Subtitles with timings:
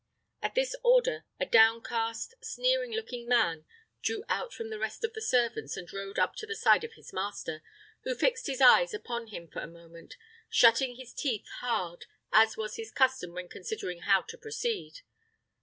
[0.41, 3.65] At this order, a downcast, sneering looking man
[4.01, 6.93] drew out from the rest of the servants and rode up to the side of
[6.93, 7.61] his master,
[8.01, 10.15] who fixed his eyes upon him for a moment,
[10.49, 15.01] shutting his teeth hard, as was his custom when considering how to proceed.